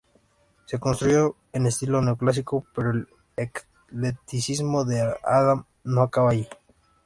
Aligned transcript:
Se 0.65 0.79
construyó 0.79 1.35
en 1.53 1.67
estilo 1.67 2.01
neoclásico, 2.01 2.65
pero 2.73 2.89
el 2.89 3.07
eclecticismo 3.37 4.83
de 4.83 5.13
Adam 5.23 5.63
no 5.83 6.01
acaba 6.01 6.31
allí. 6.31 6.47